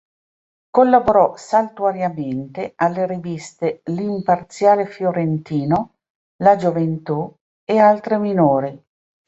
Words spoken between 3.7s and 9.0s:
l'"Imparziale fiorentino", "La Gioventù" e altre minori.